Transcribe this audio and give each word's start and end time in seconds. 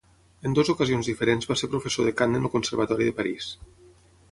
En 0.49 0.53
dues 0.59 0.71
ocasions 0.73 1.09
diferents 1.11 1.49
va 1.51 1.57
ser 1.61 1.69
professor 1.75 2.09
de 2.09 2.15
cant 2.23 2.35
en 2.39 2.49
el 2.49 2.53
Conservatori 2.57 3.09
de 3.13 3.17
París. 3.21 3.55